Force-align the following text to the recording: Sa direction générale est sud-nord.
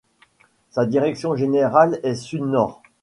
Sa 0.71 0.87
direction 0.87 1.35
générale 1.35 1.99
est 2.01 2.15
sud-nord. 2.15 2.81